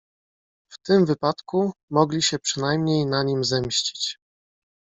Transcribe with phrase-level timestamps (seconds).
[0.71, 4.19] "W tym wypadku mogli się przynajmniej na nim zemścić."